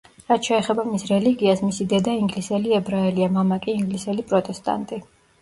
რაც 0.29 0.47
შეეხება 0.51 0.85
მის 0.93 1.03
რელიგიას, 1.09 1.61
მისი 1.65 1.87
დედა 1.91 2.15
ინგლისელი 2.21 2.75
ებრაელია, 2.79 3.29
მამა 3.37 3.61
კი 3.69 3.77
ინგლისელი 3.83 4.27
პროტესტანტი. 4.35 5.03